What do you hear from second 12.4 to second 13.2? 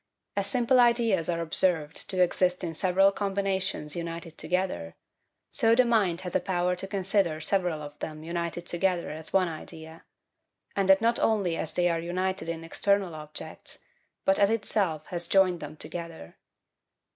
in external